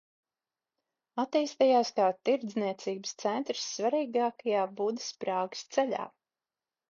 Attīstījās 1.23 1.91
kā 1.99 2.07
tirdzniecības 2.29 3.13
centrs 3.25 3.67
svarīgajā 3.75 4.65
Budas–Prāgas 4.81 5.63
ceļā. 5.79 6.03